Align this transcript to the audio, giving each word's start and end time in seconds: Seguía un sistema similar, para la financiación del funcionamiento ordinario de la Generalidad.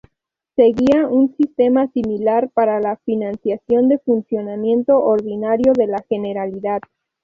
Seguía 0.55 1.05
un 1.07 1.35
sistema 1.37 1.85
similar, 1.91 2.49
para 2.55 2.79
la 2.79 2.95
financiación 3.05 3.87
del 3.87 3.99
funcionamiento 3.99 4.97
ordinario 4.97 5.73
de 5.73 5.85
la 5.85 6.03
Generalidad. 6.09 6.81